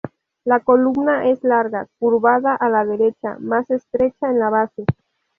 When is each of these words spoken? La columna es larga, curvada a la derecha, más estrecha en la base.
La 0.45 0.61
columna 0.61 1.27
es 1.29 1.43
larga, 1.43 1.87
curvada 1.99 2.55
a 2.55 2.69
la 2.69 2.83
derecha, 2.85 3.37
más 3.37 3.69
estrecha 3.69 4.31
en 4.31 4.39
la 4.39 4.49
base. 4.49 4.83